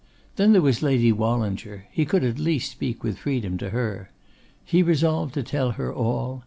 Then 0.35 0.51
there 0.51 0.63
was 0.63 0.81
Lady 0.81 1.11
Wallinger; 1.11 1.85
he 1.91 2.05
could 2.05 2.23
at 2.23 2.39
least 2.39 2.71
speak 2.71 3.03
with 3.03 3.19
freedom 3.19 3.59
to 3.59 3.69
her. 3.69 4.09
He 4.65 4.81
resolved 4.81 5.35
to 5.35 5.43
tell 5.43 5.73
her 5.73 5.93
all. 5.93 6.39